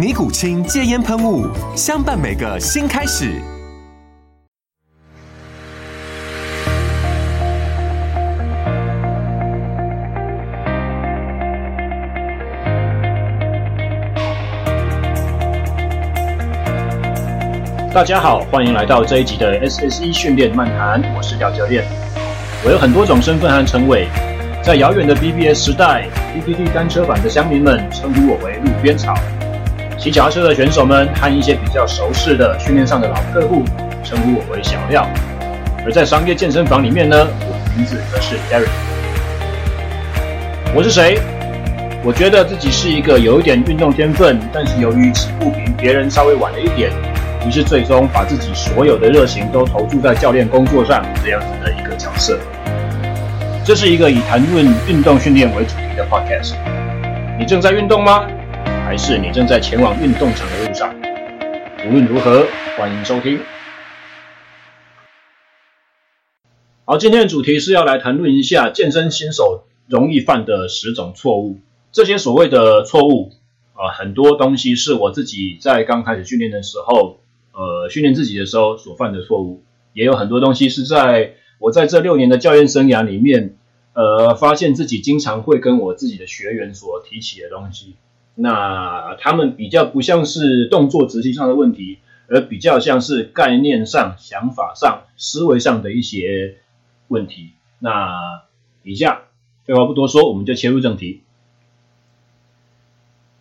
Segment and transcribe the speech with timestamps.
[0.00, 1.46] 尼古清戒烟喷雾，
[1.76, 3.34] 相伴每个新开始。
[17.92, 21.84] 大家好，欢迎来到这一集的 SSE 训练漫谈，我是廖教练。
[22.64, 24.08] 我有很多种身份和称谓，
[24.62, 29.14] 在遥远的 BBS 时代，PTT 单车版的乡民们称呼我为路边草。
[30.00, 33.62] 骑脚踏车的选手们和一些比较熟识的训练上的老客户
[34.02, 35.06] 称呼我为小廖，
[35.84, 38.70] 而在商业健身房里面呢，我的名字则是 Derek。
[40.74, 41.18] 我是谁？
[42.02, 46.90] 我觉得自己是一个有一点运动天分，但是由于起步比别人稍微晚了一点，
[47.46, 52.38] 于是最终把自己所有的热情都投注在教练工作上这样子的一个角色。
[53.66, 56.54] 这是一个以谈论运动训练为主题的 Podcast。
[57.38, 58.26] 你正在运动吗？
[58.90, 60.92] 还是你正在前往运动场的路上？
[61.86, 62.44] 无论如何，
[62.76, 63.38] 欢迎收听。
[66.84, 71.60] 好，今天的主题是要来谈论一下健身新手容易犯的十种错误。
[71.92, 73.30] 这些所谓的错误
[73.74, 77.20] 啊，很多东西是我自己在刚开始训练的时候，
[77.52, 79.62] 呃，训练自己的时候所犯的错误，
[79.92, 83.54] 也有很多东西是在我在这六年的教练生涯里面，
[83.92, 87.94] 呃，发现自己经常会跟我自己的学员所提起的东西。
[88.34, 91.98] 那他们比较不像是动作执行上的问题，
[92.28, 96.56] 而比较像是概念上、想法上、思维上的一些
[97.08, 97.50] 问题。
[97.78, 98.42] 那
[98.82, 99.22] 以下
[99.64, 101.22] 废话不多说，我们就切入正题。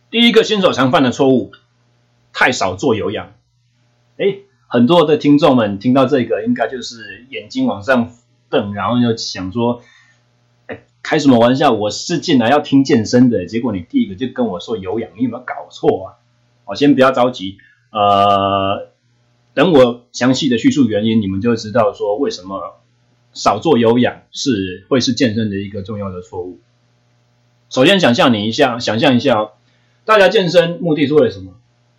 [0.09, 1.51] 第一个新手常犯的错误，
[2.33, 3.33] 太少做有氧。
[4.17, 8.11] 哎，很多的听众们听到这个，应该就是眼睛往上
[8.49, 9.81] 瞪，然后就想说。
[11.09, 11.71] 开什么玩笑？
[11.71, 16.07] 我是进来要听健身的，结果你第一个就跟我说有氧，你有没有搞错啊？
[16.65, 17.57] 好，先不要着急，
[17.91, 18.89] 呃，
[19.55, 22.79] 等我详细的叙述原因，你们就知道说为什么
[23.33, 26.59] 少做有氧是会是健身的一个重要的错误。
[27.71, 29.53] 首先想象你一下，想象一下哦，
[30.05, 31.53] 大家健身目的是为了什么？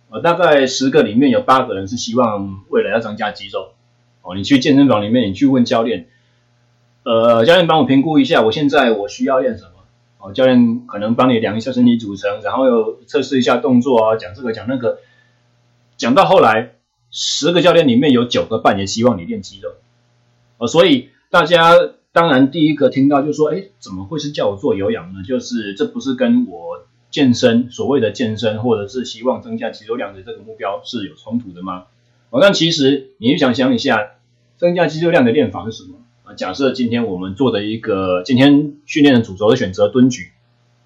[0.09, 3.73] 呃，大概十个里面有八个人是希望为了要增加肌肉。
[4.21, 6.07] 哦，你去健身房里面，你去问教练。
[7.03, 9.71] 呃，教练帮我评估一下，我现在我需要练什么？
[10.19, 14.99] 哦，教练可能帮你量一下身体组成，然后又测试一下动作啊，讲这个讲那个，
[15.97, 16.75] 讲到后来，
[17.09, 19.71] 十个教练里面有九个半也希望你练肌肉，
[20.59, 21.73] 哦，所以大家
[22.11, 25.23] 当然第一个听到就说，哎，怎么会是叫我做有氧呢？
[25.27, 31.85] 就是这不是跟我健身所谓的健身或者是希望增加肌肉量的这个目标是有冲突的吗？
[32.29, 34.11] 哦，但其实你想想一下，
[34.57, 35.95] 增加肌肉量的练法是什么？
[36.35, 40.31] 假设今天我们做的一个今天训练的主轴的选择蹲举，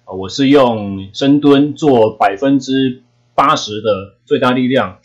[0.04, 3.02] 啊，我是用深蹲做百分之
[3.34, 4.98] 八十的最大力量，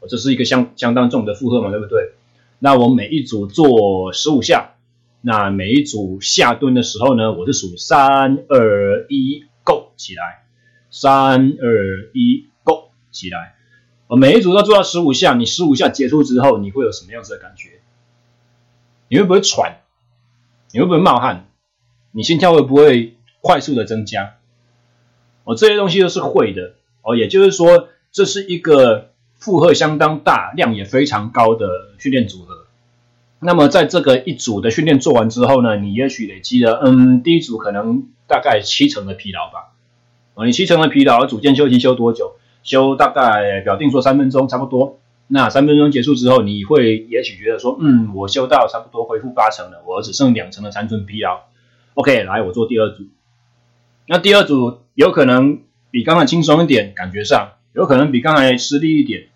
[0.00, 2.12] 我这是一个相相当重的负荷嘛，对不对？
[2.58, 4.74] 那我每一组做十五下，
[5.20, 10.44] 那每一组下蹲的时候呢，我是数三二一，Go 起来，
[10.90, 13.54] 三二一，Go 起来，
[14.06, 17.80] 我每一组都做到十五下，你十五下结束之后，你会有什么样子的感觉？
[19.08, 19.80] 你会不会喘？
[20.74, 21.46] 你会不会冒汗？
[22.10, 24.34] 你心跳会不会快速的增加？
[25.44, 27.14] 哦，这些东西都是会的哦。
[27.14, 31.68] 也就是说，这是一个负荷相当大、量也非常高的
[32.00, 32.66] 训练组合。
[33.38, 39.76] 那么，在这个一组的训练做完之后呢，你也许累积了，嗯，第一组可能大概七成的疲劳吧。
[40.34, 42.34] 哦，你七成的疲劳，组间休息休多久？
[42.64, 44.98] 休大概表定说三分钟，差不多。
[45.26, 51.44] 那三分钟结束之后，你会也许觉得说，嗯，我修到差不多恢复八成了，我只剩两成的残存疲劳。
[51.94, 53.04] OK，来，我做第二组。
[54.06, 55.60] 那第二组有可能
[55.90, 59.28] 比刚才轻松一点，感觉上有可能比刚才吃力一点。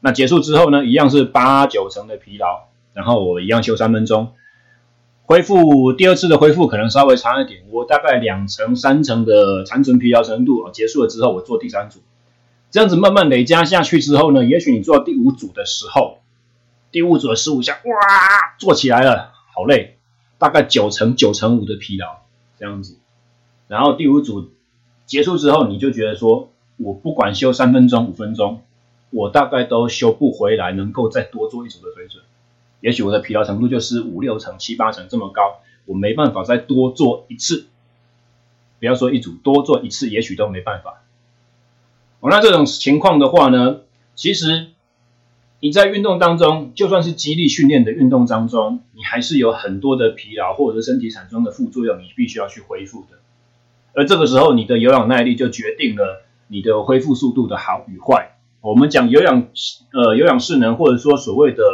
[0.00, 2.68] 那结束之后呢，一样是八九成的疲劳。
[2.94, 4.34] 然后我一样休三分钟，
[5.22, 12.00] 恢复第二次的恢复可能稍微长一点，我大概两成三成的残存疲劳程度结束了之后，我做第三组，
[12.72, 16.18] 这样子慢慢累加下去之后呢，也许你做到第五组的时候，
[16.90, 19.98] 第五组的十五下，哇，做起来了，好累，
[20.38, 22.22] 大概九成九成五的疲劳
[22.58, 22.98] 这样子，
[23.68, 24.50] 然后第五组
[25.06, 28.62] 结束之后，你就觉得说，我不管休三分钟五分钟。
[29.14, 32.24] 我大概都修不回来，能够再多做一组的水准。
[32.80, 37.66] 也许我的疲劳程度就是五六成、七八成这么高，我没办法再多做一次。
[38.80, 41.02] 不要说一组，多做一次也许都没办法。
[42.22, 43.80] 哦，那这种情况的话呢，
[44.14, 44.68] 其实
[45.58, 53.18] 你在运动当中，就算是激励训练的运动当中，你还是有很多的疲劳或者是身体产生的副作用，你必须要去恢复的。
[53.92, 58.36] 而这个时候，你的有氧耐力就决定了你的恢复速度的好与坏。
[58.60, 59.48] 我们讲有氧，
[59.92, 61.64] 呃，有氧势能，或者说所谓的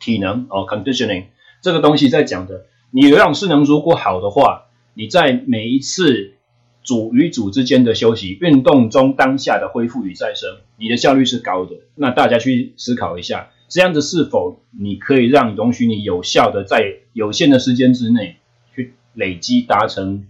[0.00, 1.26] 体能哦，conditioning
[1.60, 6.36] 这个东西在讲的，你有氧势能如果好的话，你在每一次
[6.82, 11.76] 组与组之间的休息运动中当下的恢复与再生，你的效率是高的。
[11.94, 18.36] 那大家去思考一下，这样子是否你可以让容许你有效的在有限的时间之内
[18.74, 20.26] 去累积达成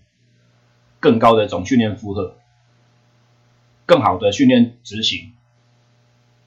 [1.01, 2.37] 更高的总训练负荷，
[3.87, 5.33] 更好的训练执行。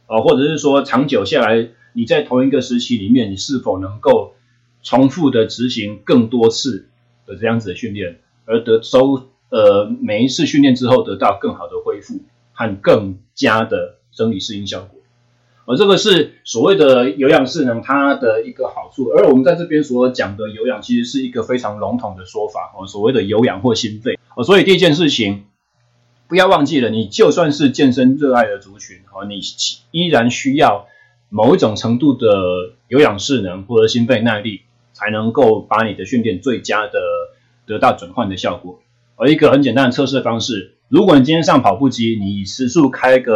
[0.08, 4.36] 哦，或者是说，长久下来，你在同一个时期里面，你是否能够
[4.84, 6.90] 重复的执行更多次
[7.26, 12.20] 的这样子的训练，而得收呃每一次训练之后得到更好的恢复
[12.52, 15.00] 和更加的生理适应效果。
[15.66, 19.06] 而这个是所谓的有氧势能它的一个好处。
[19.10, 24.44] 而我们在这边所讲的有氧，其实是一个非常笼统的说法哦，所谓的有氧或心肺哦。
[24.44, 25.46] 所以第一件事情。
[26.28, 29.42] 不要忘记了，你就算是健身热爱的族群，哦，你
[29.92, 30.88] 依然需要
[31.30, 34.62] 某一种程度的有氧势能或者心肺耐力，
[34.92, 37.00] 才能够把你的训练最佳的
[37.68, 38.80] 得到转换的效果。
[39.16, 43.36] 而一个很简单的测试方式，如果你今天上跑步机，你时速开个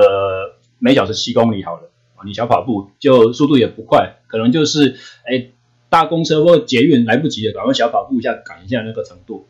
[0.77, 1.89] 每小时七公里好了，
[2.25, 4.95] 你小跑步就速度也不快，可能就是
[5.25, 5.47] 哎
[5.89, 9.47] 大公车或捷运来不及了，赶快小跑步一下赶一下那个程度。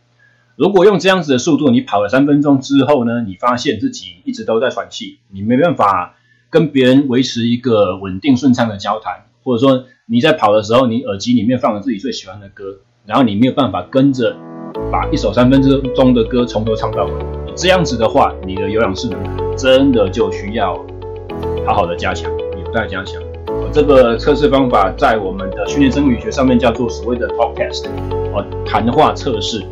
[0.56, 6.18] 如果用这样子的速度，你跑了三分钟之后呢，你发现自己一直都在喘气，你没办法
[6.50, 14.36] 跟别人维持一个稳定顺畅的交谈，或者说你在跑的时候，你耳机里面放了自己最喜欢的歌，然后你没有办法跟着
[14.92, 17.12] 把一首三分之钟的歌从头唱到尾，
[17.56, 19.20] 这样子的话，你的有氧势能
[19.56, 20.74] 真的就需要
[21.66, 23.22] 好好的加强，有待加强。
[23.72, 27.86] 这个测试方法在我们的训练生理学上面叫做所谓的 talk test，
[28.34, 29.64] 哦，谈话测试。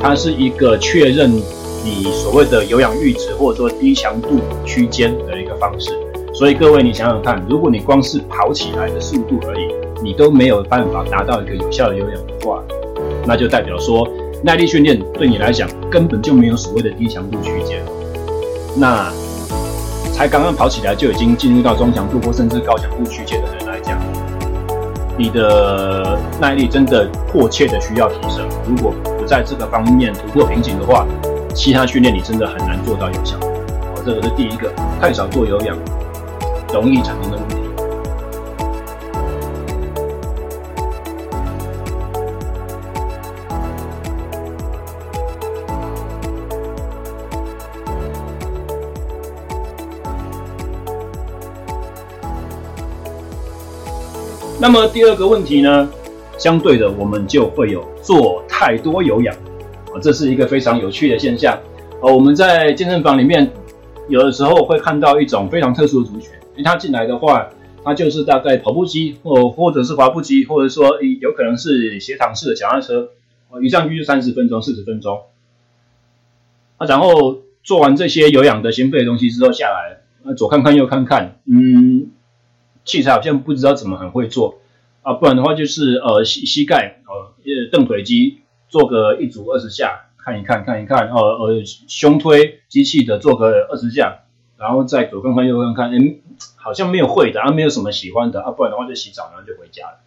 [0.00, 5.92] 它是一个确认你所谓的有氧阈值或者说低强度区间的一个方式，
[6.34, 9.68] 所以各位你想想看，如果你光是跑起来的速度而已，
[10.02, 12.62] 你都没有办法达到一个有效的有氧的话，
[13.24, 14.06] 那就代表说
[14.44, 17.80] 耐力训练对你来讲根本就没有所谓的低强度区间，
[18.76, 19.10] 那
[20.12, 23.98] 才刚刚跑起来就已经进入到中强度或甚至高强度区间的人来讲，
[25.16, 31.06] 你的耐力真的迫切的需要提升，如果不在这个方面突破瓶颈的话，
[31.54, 33.38] 其他训练你真的很难做到有效。
[33.38, 34.70] 哦，这个是第一个，
[35.00, 35.74] 太少做有氧，
[36.70, 37.38] 容易产生的
[54.64, 55.86] 那么第二个问题呢？
[56.38, 59.36] 相对的，我们就会有做太多有氧，
[59.92, 61.60] 啊，这是一个非常有趣的现象。
[62.00, 63.52] 呃，我们在健身房里面，
[64.08, 67.50] 有的时候会看到一种非常特殊的族群，因为他进来的话，
[67.84, 73.10] 他就是大概跑步机或或者是滑步机，或者说有可能是斜躺式的脚踏车，
[73.62, 75.24] 一上去就三十分钟、四十分钟，
[76.78, 82.06] 啊，然后做完这些有氧的心肺的东西之后下来，啊，左看看右看看，嗯，
[82.84, 84.60] 器材好像不知道怎么很会做。
[85.02, 87.34] 啊，不然的话就是呃膝膝盖呃
[87.70, 88.38] 蹬腿机
[88.68, 94.20] 做个一组二十下，看一看看一看，呃呃胸推机器的做个二十下，
[94.56, 96.16] 然后再左看看右看看，哎，
[96.56, 99.98] 好像没有会的，啊没有什么喜欢的，啊不然的话就洗澡然后就回家了。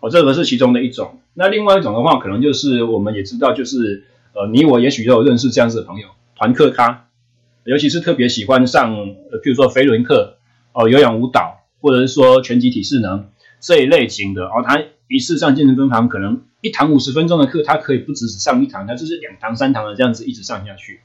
[0.00, 1.20] 哦，这个是其中的一种。
[1.32, 4.04] 那另外一种的话，可能就是我们也知道，就是
[4.34, 7.06] 呃你我也许都有认识这样子的朋友，团课咖，
[7.64, 8.94] 尤其是特别喜欢上
[9.30, 10.36] 呃譬如说飞轮课，
[10.72, 13.28] 哦、有氧舞蹈，或者是说拳击体适能。
[13.60, 21.00] 这一类型的哦，他一次上健身分堂，可能一堂五十分钟的课，他可以不只是上一堂，他就是两堂、三堂的这样子一直上下去。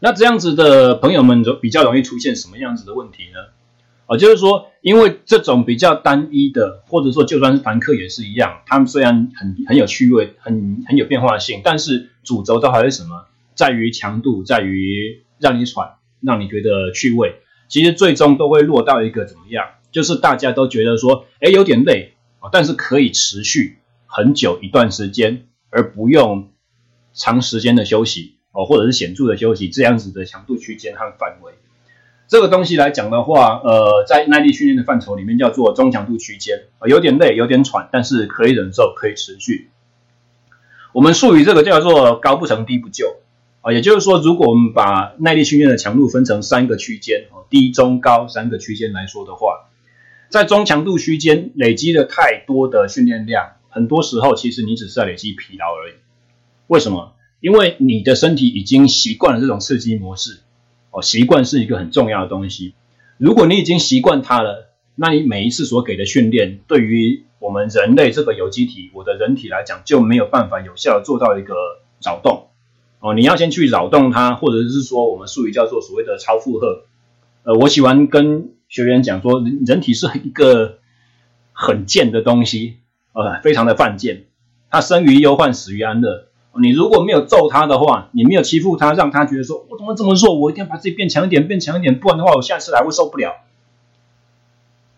[0.00, 3.38] 那这样子的朋友们就比较容易出现什么样子的问题呢？
[4.06, 13.26] 哦，就是说，因为这种比较单一的，或者说就算是凡客也是一样，他们虽然很很有趣味，很很有变化性，但是主轴都还是什么？
[13.54, 17.36] 在于强度，在于让你喘，让你觉得趣味。
[17.72, 19.64] 其实最终都会落到一个怎么样？
[19.90, 26.50] 就是大家都觉得说，哎，有点累啊，但是可以持续很久一段时间，而不用
[27.14, 31.54] 长时间的休息哦，或者是显著的休息，这样子的强度区间和范围。
[32.28, 39.70] 这个东西来讲的话，呃，在耐力训练的范畴里面叫做中强度区间，有点累，有点喘，但是可以忍受，可以持续。
[40.92, 43.16] 我们术语这个叫做高不成低不就
[43.62, 49.70] 啊，也就是说，如果我们把耐力训练的强度分成三个区间哦，低、中、高三个区间来说的话，
[50.28, 55.94] 在中强度区间累积了太多的训练量，很多时候其实你只是在累积疲劳而已。
[56.66, 57.14] 为什么？
[57.40, 60.40] 因为你的身体已经习惯了这种刺激模式。
[60.90, 62.74] 哦，习惯是一个很重要的东西。
[63.16, 71.54] 如果你已经习惯它了，那你每一次所给的训练，对于我们人类这个有机体，我的人体来讲，就没有办法有效的做到一个
[72.04, 72.48] 扰动。
[73.02, 76.84] 哦，你要先去扰动它，或者是说我们术语叫做所谓的超负荷。
[77.42, 80.78] 呃，我喜欢跟学员讲说，人体是一个
[81.52, 82.76] 很贱的东西，
[83.12, 84.26] 呃，非常的犯贱，
[84.70, 86.28] 它生于忧患，死于安乐。
[86.60, 93.32] 你如果没有揍他的话，你没有欺负他，让他觉得说，我怎么这么弱，我一定要把自己变强一点，变强一点，不然的话，我下次来会受不了。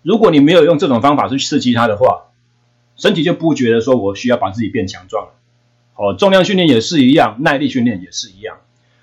[0.02, 2.24] 如果你没有用这种方法去刺激他的话，
[2.96, 5.28] 身体就不觉得说我需要把自己变强壮。
[5.96, 8.58] 哦，重量训练也是一样，耐力训练也是一样。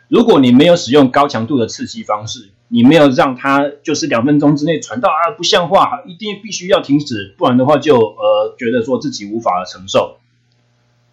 [0.07, 10.17] 如果你没有使用高强度的刺激方式，你没有让它就是两分钟之内传到啊不像话，一定必须要停止，不然的话就呃觉得说自己无法承受。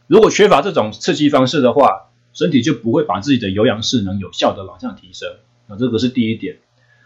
[0.09, 5.29] 如果缺乏这种刺激方式的话，身体就不会把自己的有氧势能有效的往上提升。
[5.67, 6.59] 那这个是第一点。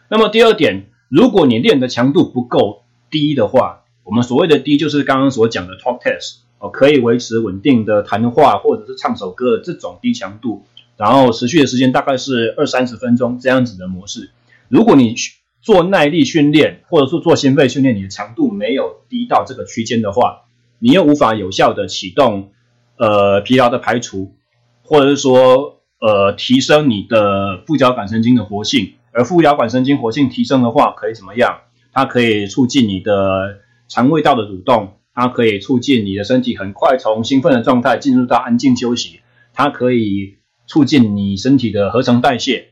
[0.09, 10.65] 那么第二点，如果你练的强度不够低的话，我们所谓的低就是刚刚所讲的 talk test 哦，可以维持稳定的谈话或者是唱首歌的这种低强度，
[10.97, 14.31] 然后持续的时间大概是二三十分钟这样子的模式。
[14.69, 15.17] 如果你
[15.61, 20.45] 做耐力训练或者说做心肺训练，你的强度没有低到这个区间的话，
[20.79, 22.53] 你又无法有效的启动。
[22.99, 24.37] 呃，疲劳的排除，
[24.83, 31.63] 或者是说，呃，提升你的副交感神经的活性，而副交感神经活性提升的话，可以怎么样？
[31.93, 39.21] 它可以促进你的肠胃道的蠕动，它可以促进你的身体很快从兴奋的状态进入到安静休息，
[39.53, 42.71] 它可以促进你身体的合成代谢。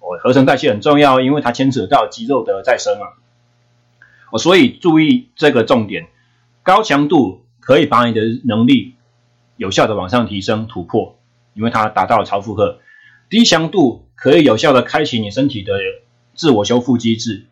[0.00, 3.18] 哦，合成代谢很重要，因为它牵扯到肌肉的再生啊。
[4.30, 6.06] 哦，所以注意这个重点，
[6.62, 8.94] 高强度可以把你的能力。
[9.58, 11.20] 有效的往上提升突破，
[11.54, 12.80] 因为它达到了超负荷。
[13.28, 15.74] 低强度可以有效的开启你身体的
[16.34, 17.46] 自我修复机制，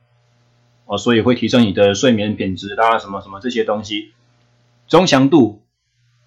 [0.87, 4.13] 哦，所以会提升你的睡眠品质啦，什么什么这些东西。
[4.91, 5.63] 中强度，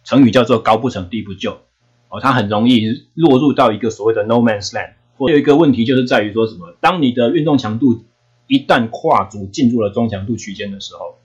[0.05, 1.59] 成语叫做高不成低不就，
[2.07, 4.93] 哦，它很容易落入到一个所谓的 no man's land。
[5.17, 8.05] 或有一个问题就是在于说什么，当你的运动强度
[8.47, 11.17] 一旦跨足进入了中强度区间的时候，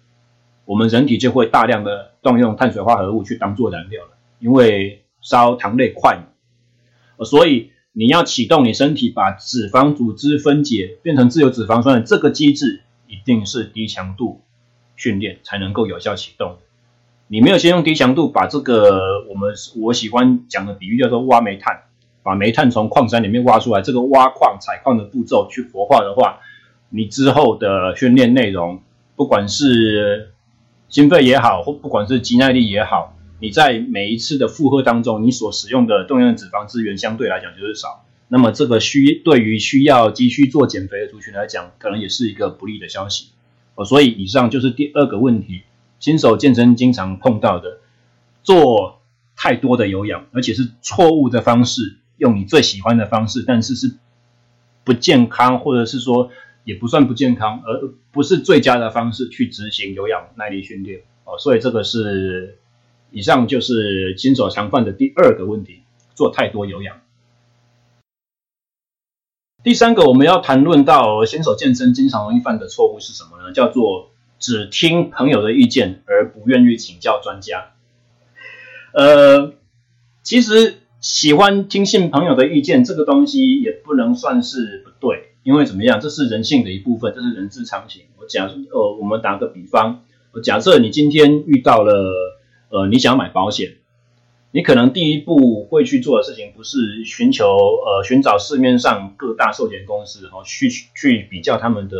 [0.64, 4.10] 我们人体就会大量的动用碳水化合物去当做燃料了。
[4.40, 14.42] 因为烧糖类快嘛，所以你要启动你身体把脂肪组织分解变成自由脂肪酸的这个机制，一定是低强度
[14.96, 16.58] 训练才能够有效启动。
[17.28, 21.82] 你没有先用低强度把这个我们我喜欢讲的比喻叫做挖煤炭，
[22.22, 26.40] 把煤炭从矿山里面挖出来，这个挖矿采矿的步骤去活化的话，
[26.88, 28.80] 你之后的训练内容，
[29.14, 30.32] 不管是
[30.88, 33.14] 心肺也好，或不管是肌耐力也好。
[33.40, 43.28] 你在每一次的负荷当中，你所使用的动用的脂肪资源相对来讲就是少，那么这个需对于需要急需做减肥的族群来讲，可能也是一个不利的消息。
[43.76, 45.62] 哦，所以以上就是第二个问题，
[46.00, 47.78] 新手健身经常碰到的，
[48.42, 49.00] 做
[49.36, 53.96] 太多的有氧，而且是错误的方式，用你最喜欢的方式，但是是
[54.84, 56.30] 不健康，或者是说
[56.64, 61.02] 也不算不健康，而不是最佳的方式去执行有氧耐力训练。
[61.24, 62.58] 哦，所以这个是。
[63.10, 65.80] 以上就是新手常犯的第二个问题，
[66.14, 67.00] 做太多有氧。
[69.62, 73.54] 第三个我们要谈论到新手健身经常容易犯的错误是什么呢？
[73.54, 77.72] 叫做只听朋友的意见而不愿意请教专家。
[78.92, 79.52] 呃，
[80.22, 88.02] 其实喜欢听信朋友的意见这个东西也不能算是不对，因为怎么样，这是人性的一部分，这是人之常情。
[88.18, 90.04] 我假设呃，我们打个比方，
[90.42, 92.34] 假设你今天遇到了。
[92.70, 93.76] 呃，你想买保险，
[94.50, 101.96] 你可能第一步会去做的事情不是寻求呃寻找市面上各大寿险公司，然后去去比较他们的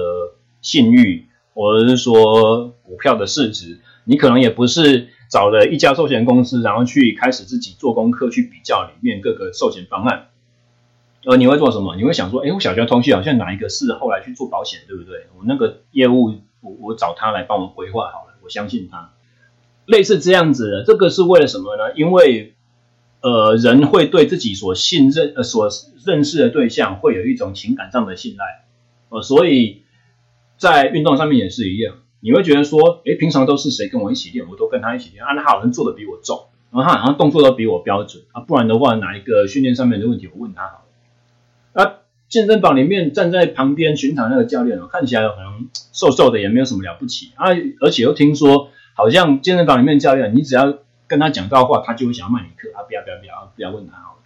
[0.60, 1.27] 信誉，
[1.58, 10.28] 或者是说股票的市值，你可能也不是找了一家寿险公司，然后去开始自己做功课去比较里面各个寿险方案。
[11.24, 11.96] 呃，你会做什么？
[11.96, 15.26] 你会想说，哎，我小学同学好像哪一个是后来去做保险，对不对？
[15.36, 19.10] 我那个业务，我我找他来帮我规划好了，我相信他。
[19.84, 21.92] 类似这样子的，这个是为了什么呢？
[21.96, 22.54] 因为
[23.20, 25.68] 呃，人会对自己所信任、呃所
[26.06, 28.64] 认识的对象会有一种情感上的信赖，
[29.08, 29.82] 呃，所以
[30.58, 41.82] 在运动上面也是一样，你会觉得说，哎，平常都是谁跟我一起练，我都跟他一起练，啊，他好像做的比我重，然后他好像动作都比我标准啊，不然的话，哪一个训练上面的问题，我问他好了。
[41.84, 41.94] 啊，
[42.28, 47.46] 健身房里面站在旁边巡场那个教练哦，看起来可能瘦瘦的，也没有什么了不起啊。
[47.80, 52.82] 而且又听说，好像健身房里面教练，你只要跟他讲到话，他就会想要卖你课啊。
[52.82, 54.18] 不要不要不要，不要问他好了。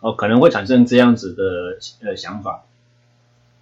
[0.00, 2.64] 哦，可能会产生这样子的呃想法。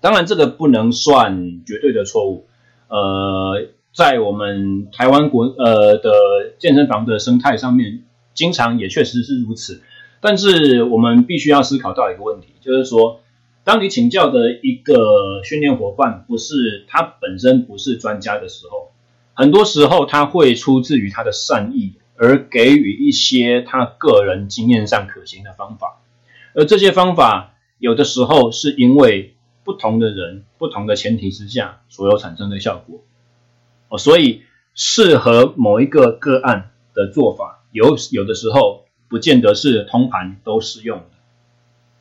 [0.01, 2.47] 当然，这个不能算绝对的错误。
[2.89, 6.11] 呃，在我们台湾国呃的
[6.59, 8.05] 健身房的生态上面，
[8.35, 9.83] 经常也确实是如此。
[10.21, 13.21] 但是我们必须要思考到一个问题，就是说，
[13.65, 18.91] 当你请教的一个训练伙伴不是他本身不是专家的时候，
[19.35, 26.01] 很多时候他会出自于他的善意，而给予一些他个人经验上可行的方法，
[26.55, 29.35] 而这些方法有的时候是因为
[29.71, 33.05] 不同的人、不同的前提之下所有产生的效果，
[33.89, 34.43] 哦，所以
[34.75, 38.87] 适合某一个个案的做法，有有的时候。
[39.11, 41.05] 不见得是通盘都适用的，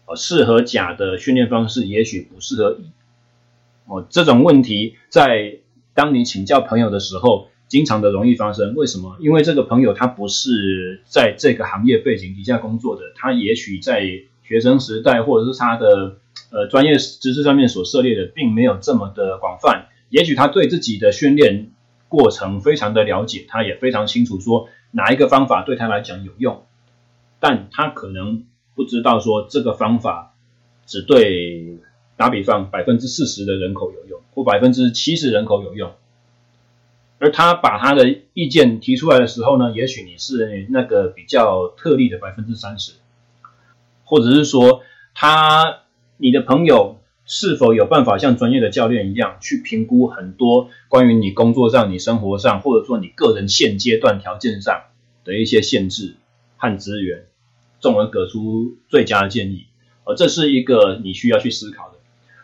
[0.05, 2.91] 哦，适合甲的训练方式也许不适合乙，
[3.87, 5.57] 哦，这种问题在
[5.95, 8.75] 当你请教朋友的时候，经常的容易发生。
[8.75, 9.17] 为什么？
[9.19, 14.03] 因为这个朋友他不是在这个行业背景底下工作的，他也许在
[14.43, 16.19] 学生时代或者是他的
[16.51, 19.87] 呃专业知识上面所涉猎的，并没有这么的广泛。
[20.09, 21.71] 也许他对自己的训练
[22.07, 26.65] 过程非常的了解，他也非常清楚说哪一个方法对他来讲有用。
[27.39, 28.43] 但他可能
[28.75, 30.33] 不知道说这个方法
[30.85, 31.77] 只对
[32.17, 35.93] 打比方百分之四十的人口有用，或百分之七十人口有用，
[37.19, 42.93] 而他把他的意见提出来的时候呢，也许你是那个比较特例的百分之三十，
[44.03, 44.81] 或者是说
[45.13, 45.83] 他
[46.21, 54.83] 你的朋友是否有办法像专业的教练一样去评估很多关于你工作上、你生活上，或者说你个人现阶段条件上
[55.23, 56.15] 的一些限制
[56.57, 57.25] 和资源。
[57.81, 59.67] 从而给出最佳的建议，
[60.03, 61.95] 而这是一个你需要去思考的。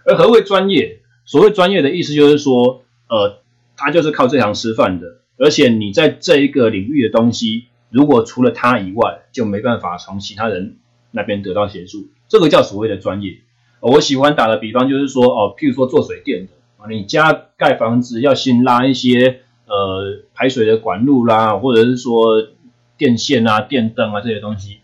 [0.05, 0.99] 而何谓专业？
[1.25, 3.39] 所谓专业的意思就是说，呃，
[3.75, 10.77] 他就是靠这行吃饭的，而且你在这一个领域的东西，如果除了他以外，就没办法从其他人
[11.11, 13.39] 那边得到协助，这个叫所谓的专业。
[13.91, 22.47] 我喜欢打的比方就是说，哦，譬如说做水电的啊，你家盖房子要先拉一些呃排水的管路啦，或者是说
[22.97, 24.79] 电线啊、电灯啊这些东西。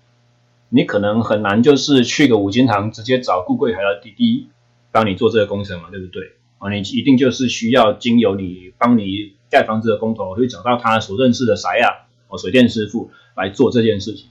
[0.69, 4.47] 你可能很难，就是去个五金行直接找顾柜台的弟弟
[4.91, 6.23] 帮你做这个工程嘛，对不对？
[6.59, 14.27] 啊，你一定就是需要经由你帮你盖房子的工头，去找到他所认识的谁啊，哦，水电师傅来做这件事情。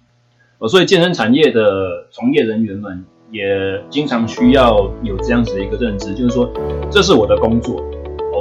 [0.58, 3.44] 哦，所以健身产业的从业人员们也
[3.88, 6.50] 经常需要有这样子的一个认知，就是说，
[6.90, 7.82] 这是我的工作，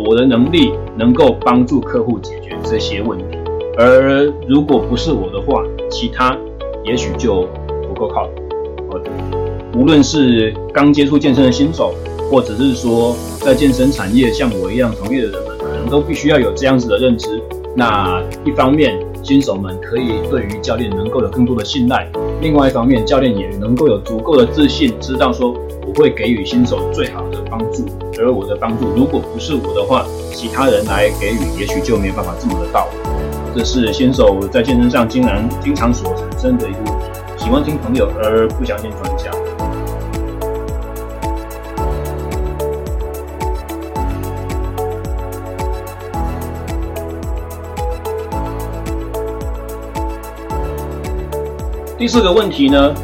[0.07, 3.37] 我的能力能够帮助客户解决这些问题，
[3.77, 6.37] 而如果不是我的话，其他
[6.83, 7.47] 也许就。
[7.89, 8.29] 不够靠，
[9.75, 11.93] 无论是刚接触健身的新手，
[12.29, 17.41] 或者是说在健身产业像我一样从业的人们，可能都必须要有这样子的认知。
[17.75, 22.07] 那一方面，新手们可以对于教练能够有更多的信赖；
[22.41, 25.53] 另外一方面，教练也能够有足够的自信，知道说
[25.85, 27.85] 我会给予新手最好的帮助。
[28.19, 32.87] 而我的帮助，如果不是我的话，其他人来给予，也许就没办法这么的到。
[33.55, 37.19] 这是新手在健身上经常经常所产生的一个问题。
[37.37, 39.38] 喜欢听朋友而不相信专家。
[51.99, 52.95] 第四个问题呢？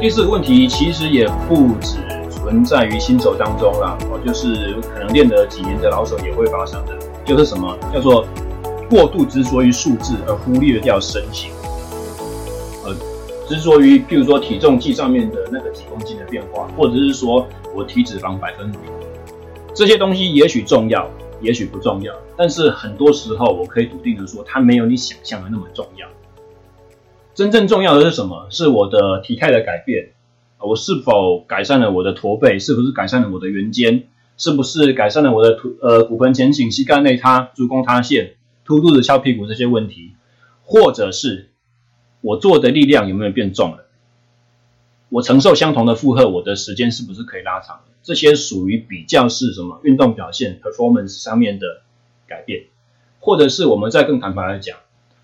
[0.00, 1.98] 第四个问题其实也不只
[2.30, 8.26] 存在于新手当中啦，哦，就是可能练了几年的老手也会发生的，就是什么叫做
[8.88, 11.50] 过度执着于数字而忽略掉身形。
[13.46, 18.78] 执着于，譬如说体重计上面的那个几公斤的变化，或者是说我体脂肪百分比，
[19.74, 21.06] 这些东西也许重要，
[21.42, 22.14] 也许不重要。
[22.38, 26.08] 但是很多时候，我可以笃定的说，它没有你想象的那么重要。
[27.40, 28.48] 真正重要的是什么？
[28.50, 30.10] 是我的体态的改变，
[30.58, 32.58] 我是否改善了我的驼背？
[32.58, 34.08] 是不是改善了我的圆肩？
[34.36, 38.34] 是不是改善了我的突呃骨盆前倾、膝盖内塌、足弓塌陷、
[38.66, 40.12] 凸肚子、翘屁股这些问题，
[40.64, 41.48] 或者是
[42.20, 43.86] 我做的力量有没有变重了？
[45.08, 47.80] 我承受相同的负荷，我的时间是不是可以拉长？
[48.02, 51.80] 这些属于比较是什么运动表现 performance 上面的
[52.28, 52.64] 改变，
[53.18, 54.76] 或者是我们再更坦白来讲，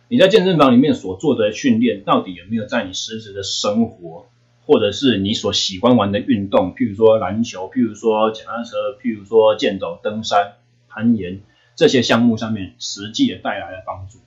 [0.09, 4.27] 你在健身房里面所做的训练，到底有没有在你实质的生活，
[4.64, 10.55] 或者是你所喜欢玩的运动，譬如说篮球，譬如说脚踏车，譬如说健走、登山、
[10.88, 11.40] 攀岩
[11.75, 14.19] 这些项目上面实际的带来的帮助，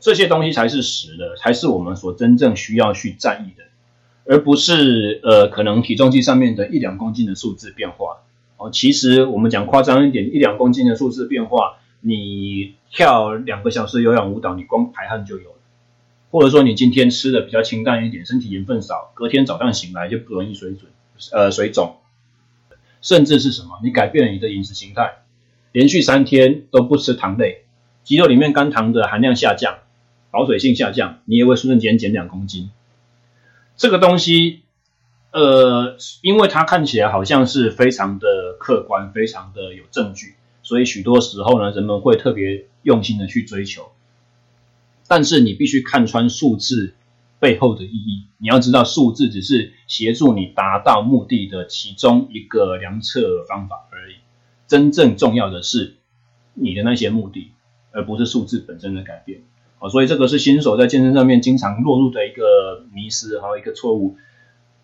[0.00, 3.64] 这些东西才是实的，才是我们所真正需要去在意的。
[4.28, 8.24] 而不是呃，可能体重计上面的一两公斤的数字变化
[8.56, 8.70] 哦。
[8.72, 15.56] 其实我们讲夸张一点，一两公斤的数字变化，你跳两个小时有氧舞蹈，你光排汗就有了。
[16.30, 20.88] 或者说你今天吃的比较清淡一点，身体盐分少，隔天早上醒来就不容易水肿，
[21.32, 21.96] 呃，水肿。
[23.02, 23.80] 甚至是什么？
[23.82, 25.22] 你改变了你的饮食形态，
[25.72, 27.64] 连续三天都不吃糖类，
[28.04, 29.78] 肌肉里面肝糖的含量下降，
[30.30, 32.70] 保水性下降，你也会瞬间减两公斤。
[33.76, 34.62] 这个东西，
[35.32, 40.35] 呃，因为它看起来好像是非常的客观，非常的有证据，
[40.66, 43.92] 所以许多时候呢，人们会特别用心的去追求。
[45.06, 46.94] 但是你必须看穿数字
[47.38, 54.16] 背后的意义，你要知道数字只是协助你达到目的的其中一个量测方法而已。
[54.66, 55.98] 真正重要的是
[56.54, 57.52] 你的那些目的，
[57.92, 59.42] 而不是数字本身的改变。
[59.78, 64.16] 啊，所以这个是新手在健身上面经常落入的一个迷失，还有一个错误，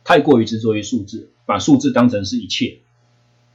[0.04, 2.81] 太过于执着于数字，把数字当成是一切。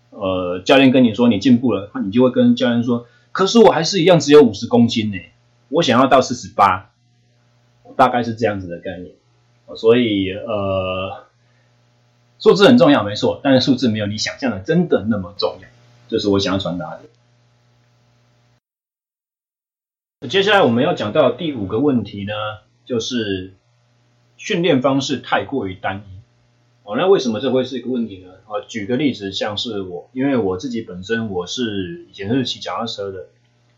[0.10, 5.18] 呃，教练跟你说你进步了，你就会跟教练说，可是我还是一样只有五十公斤呢，
[5.70, 6.92] 我想要到四十八，
[7.96, 9.14] 大概是这样子的概念。
[9.76, 11.26] 所以呃，
[12.40, 15.68] 数字很重要，没错，但是数字没有你想象的真的那么重要，
[16.08, 16.98] 这是我想要传达
[20.22, 20.30] 的。
[20.30, 22.34] 接下来我们要讲到第五个问题呢，
[22.86, 23.54] 就是
[24.38, 26.17] 训练方式太过于单一。
[26.88, 28.32] 哦，那为什么这会是一个问题呢？
[28.46, 33.28] 啊，举个例子，像是我，因为我自己本身我是以前是骑脚踏车的，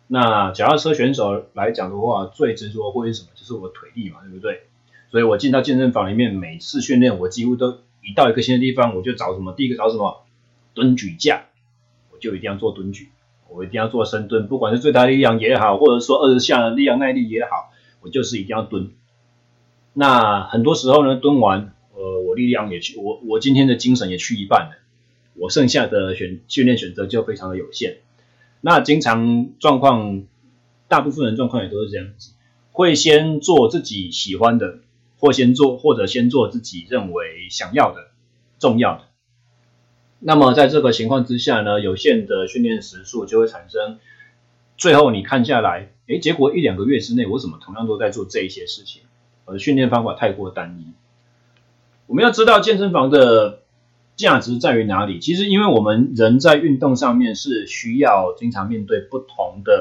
[0.06, 3.30] 那脚踏车选手来讲的话，最执着会是什么？
[3.34, 4.62] 就是我腿力嘛，对不对？
[5.10, 9.54] 所以我进到健身房里面，每次训练，我几乎都一到一个新的地方，我就找什么？
[9.54, 10.22] 第一个找什么？
[10.76, 11.46] 蹲举架，
[12.12, 13.10] 我就一定要做蹲举。
[13.50, 18.92] 我一定要做深蹲，不管是最大力量也好，或者说二十下的力量耐力也好，我就是一定要蹲。
[19.94, 24.78] 那很多时候呢，蹲完，呃，我力量也去，我我今天的精神也去一半了，
[25.34, 27.98] 我剩下的选训练选择就非常的有限。
[28.62, 30.24] 那经常状况，
[30.88, 32.32] 大部分人状况也都是这样子，
[32.72, 34.80] 会先做自己喜欢的，
[35.18, 38.12] 或先做，或者先做自己认为想要的、
[38.60, 39.02] 重要的。
[40.22, 44.00] 那么在这个情况之下呢，有限的训练时数就会产生，
[44.78, 49.02] 最后你看下来，诶，结果一两个月之内，我怎么同样都在做这一些事情？
[49.44, 50.94] 我的训练方法太过单一。
[52.10, 53.60] 我们要知道健身房的
[54.16, 55.20] 价值在于哪里？
[55.20, 59.80] 其实，因为我们人在运动上面是需要经常面对不同的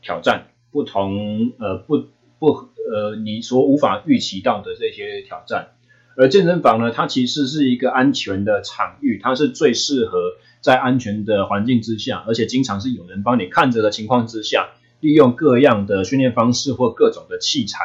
[0.00, 2.04] 挑战，不同呃不
[2.38, 5.72] 不呃你所无法预期到的这些挑战。
[6.16, 14.68] 而健身房呢，它其实是一个安全的场域，它是最适合在安全的环境之下，而且经常是有人帮你看着的情况之下，
[15.00, 17.78] 利用各样的训练方式或各种的器材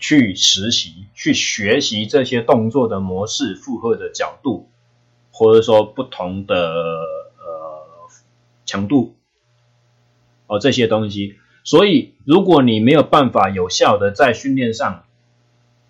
[0.00, 4.68] 去实习、去学习这些动作的模式、负荷的角度，
[5.30, 8.08] 或者说不同的呃
[8.66, 9.14] 强度
[10.46, 11.36] 哦这些东西。
[11.62, 15.04] 所以，如果你没有办法有效的在训练上，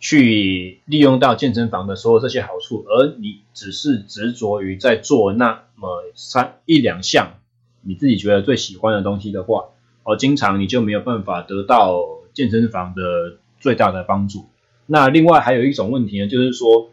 [0.00, 7.34] 去利用到健身房的所有这些好处，而你只是执着于在做那么三一两项
[7.82, 9.66] 你自己觉得最喜欢的东西的话，
[10.02, 14.48] 哦，经常你就没有办法得到健身房的最大的帮助。
[14.86, 16.90] 那另外还有一种问题呢，就是说，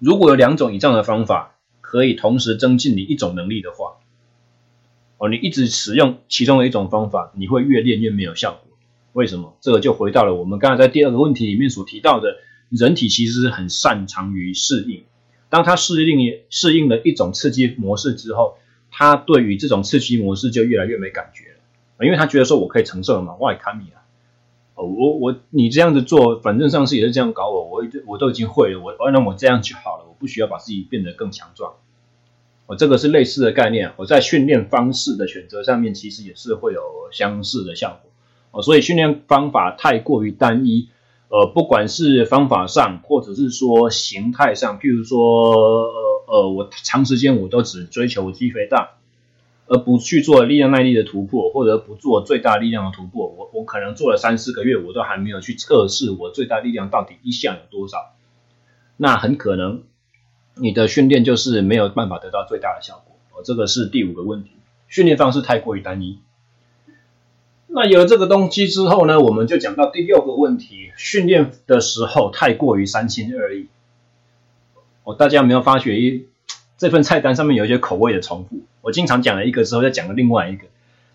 [0.00, 3.98] 如果有两种以上的方法可以同时增进你一种能力的话，
[5.18, 8.72] 哦，你一直使用其中的一种方法，你会越练越没有效果。
[9.12, 9.56] 为什么？
[9.60, 12.38] 这个就回到了我们刚才在第二个问题里面所提到的，
[12.70, 15.04] 人体其实是很擅长于适应。
[15.48, 18.56] 当他适应适应了一种刺激模式之后，
[18.90, 24.01] 他对于这种刺激模式就越来越没感觉了，因为他觉得说我可以承受了嘛，我也看你啊，
[24.84, 31.74] 我我你这样子做，反正上次也是这样搞我，我我都已经会了，我我让我这样就好了，我不需要把自己变得更强壮。
[32.66, 38.10] 我这个是类似的概念，我在训练方式的选择上面，其实也是会有相似的效果。
[38.52, 40.88] 哦，所以训练方法太过于单一，
[41.28, 45.52] 呃，不管是方法上，或者是说形态上，譬如说，
[45.84, 45.92] 呃，
[46.26, 48.90] 说，呃，我长时间我都只追求肌肥大，
[49.72, 53.28] 而不去做力量耐力的突破，或者不做最大力量的突破。
[53.28, 58.12] 我我可能做了三四个月，我都还没有去测试我最大力量到底一项有多少。
[58.98, 59.84] 那很可能
[60.56, 63.16] 你的训练就是没有办法得到最大的效果。
[63.34, 64.50] 哦，这个是第五个问题，
[64.88, 66.18] 训练方式太过于单一。
[67.66, 73.68] 那有了这个东西之后呢，我们就讲到第六个问题：训练的时候太过于三心二意。
[75.04, 76.20] 哦，大家有没有发觉
[76.76, 78.60] 这份菜单上面有一些口味的重复？
[78.82, 80.66] 我经常讲了一个之后，再讲了另外一个，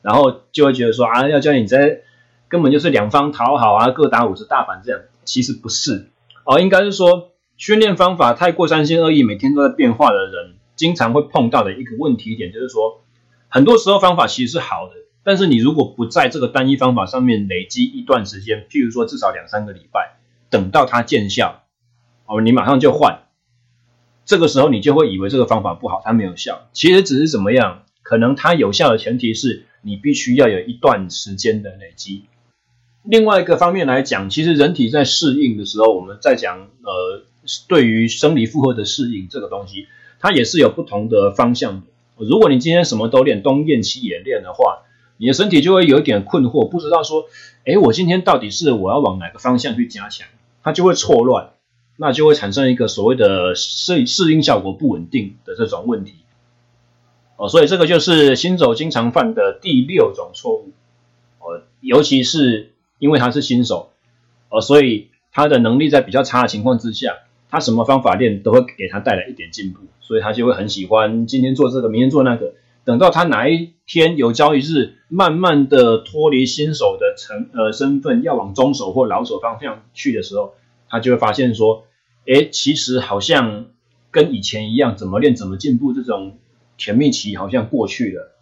[0.02, 2.02] 然后就会觉得说啊，要教你在
[2.48, 5.02] 根本就是两方讨好啊，各打五十大板这样。
[5.26, 6.10] 其实不是
[6.46, 13.02] 哦，应该是说训练方法太过三心二意，每天都在变化的人，经常会碰到的一个问题点，就是说
[13.50, 14.94] 很多时候方法其实是好的。
[15.24, 20.16] 但是你如果不在这个单一方法上面累积一段时间，譬如说至少两三个礼拜，
[20.50, 21.64] 等到它见效，
[22.26, 23.24] 哦，你马上就换，
[24.28, 26.68] 这个时候你就会以为这个方法不好，它没有效。
[26.74, 27.84] 其实只是怎么样？
[28.04, 32.26] 可能它有效的前提是你必须要有一段时间的累积。
[33.04, 37.24] 另外一个方面来讲，其实人体在适应的时候，我们在讲呃，
[37.70, 39.88] 对于生理负荷的适应这个东西，
[40.20, 41.88] 它也是有不同的方向的。
[42.18, 44.84] 如果你今天什么都练，东练西也练的话，
[45.18, 47.26] 你的身体就会有一点困惑，不知道说，
[47.64, 50.28] 诶，我今天到底是我要往哪个方向去加强，
[50.64, 51.52] 它就会错乱，
[51.98, 56.14] 那就会产生一个所谓的适适应效果不稳定的这种问题。
[57.36, 60.72] 哦，所以这个就是新手经常犯的第六种错误。
[61.40, 63.92] 哦，尤其是因为他是新手，
[64.50, 67.18] 哦，所以他的能力在比较差的情况之下，
[67.50, 72.54] 他什么方法练都会给他带来一点进步，所以他就会很喜欢今天做这个，明天做那个。
[72.86, 80.54] 等到他哪一天有朝一日，慢慢的脱离新手的成呃身份，要往中手或老手方向去的时候，
[80.90, 81.86] 他就会发现说，
[82.26, 83.68] 诶，其实好像
[84.12, 86.38] 跟以前一样，怎么练怎么进步，这种
[86.78, 88.34] 甜蜜期好像过去了。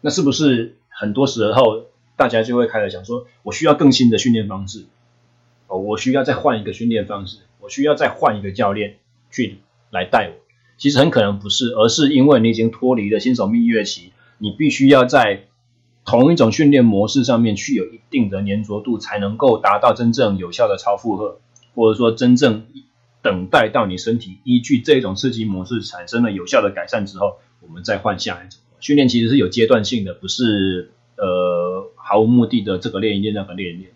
[0.00, 4.86] 那是不是很多时候大家就会开始想说，我需要更新的训练方式，
[5.68, 8.96] 哦，我需要再换一个训练方式，我需要再换一个教练
[9.30, 9.58] 去
[9.90, 10.34] 来带我。
[10.78, 15.44] 其实很可能不是，而是因为你已经脱离了新手蜜月期，你必须要在
[16.04, 21.38] 同一种训练模式上面去有一定的粘着度，才能够达到真正有效的超负荷，
[21.74, 22.66] 或者说真正
[23.22, 29.08] 等待到你身体依据这种刺激模式产生了有效的改善之后，我们再换下一种训练。
[29.08, 33.90] 其实是有阶段性的，不是呃毫无目的的这个练一练那个练一练。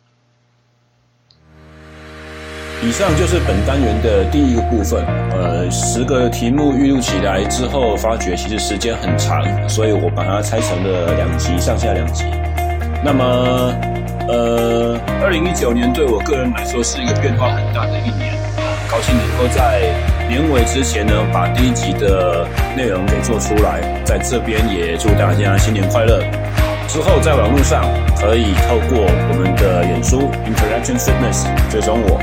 [2.85, 5.03] 以上就是本单元的第一个部分。
[5.33, 12.25] 呃，十个题目预录起来之后，发觉其实时间很长，所以我把它拆成了两集，上下两集。
[13.03, 13.73] 那么，
[14.29, 18.35] 呃，二零一九年对我个人来说是一个变化很大的一年。
[18.91, 19.93] 高兴能够在
[20.29, 23.81] 年尾之前呢，把第一集的内容给做出来。
[24.05, 26.21] 在这边也祝大家新年快乐。
[26.89, 27.85] 之后在网络上
[28.17, 32.21] 可以透过我们的脸书 Interaction Fitness 追踪我。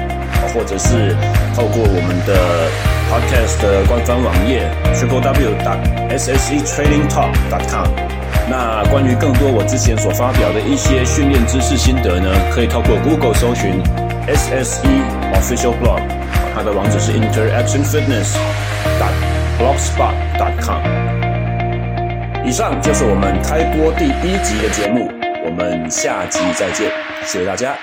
[0.54, 1.16] 或者是
[1.56, 2.70] 透过我们的
[3.10, 8.13] podcast 的官方网页 triple w dot sse training talk dot com。
[8.50, 13.82] 那关于更多我之前所发表的一些训练知识心得呢，可以透过 Google 搜寻
[14.28, 14.86] SSE
[15.34, 16.02] official blog，
[16.54, 18.36] 它的网址是 interaction fitness
[19.00, 19.14] dot
[19.58, 20.82] blogspot dot com。
[22.46, 25.10] 以上就是我们开播第一集的节目，
[25.46, 26.92] 我们下集再见，
[27.26, 27.74] 谢谢大家。